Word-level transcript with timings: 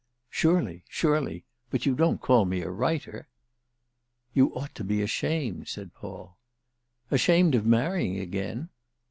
"Surely—surely. 0.31 1.45
But 1.69 1.85
you 1.85 1.93
don't 1.93 2.19
call 2.19 2.45
me 2.45 2.63
a 2.63 2.71
writer?" 2.71 3.27
"You 4.33 4.51
ought 4.55 4.73
to 4.73 4.83
be 4.83 5.03
ashamed," 5.03 5.67
said 5.67 5.93
Paul. 5.93 6.39
"Ashamed 7.11 7.53
of 7.53 7.67
marrying 7.67 8.17
again?" 8.17 8.69